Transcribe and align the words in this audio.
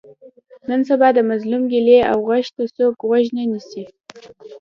نن 0.67 0.81
سبا 0.89 1.07
د 1.13 1.19
مظلوم 1.29 1.63
ګیلې 1.71 1.99
او 2.11 2.17
غږ 2.27 2.45
ته 2.55 2.63
څوک 2.75 2.95
غوږ 3.07 3.25
نه 3.37 3.43
نیسي. 3.51 3.83